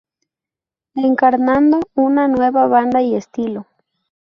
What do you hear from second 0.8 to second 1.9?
Encarnando